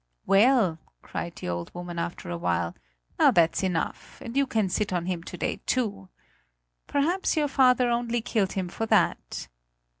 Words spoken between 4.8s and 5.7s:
on him to day,